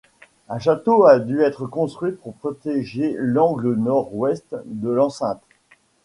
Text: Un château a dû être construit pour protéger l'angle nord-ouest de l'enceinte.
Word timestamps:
Un 0.49 0.57
château 0.57 1.05
a 1.05 1.19
dû 1.19 1.41
être 1.43 1.67
construit 1.67 2.13
pour 2.13 2.33
protéger 2.33 3.13
l'angle 3.19 3.75
nord-ouest 3.75 4.55
de 4.65 4.89
l'enceinte. 4.89 5.43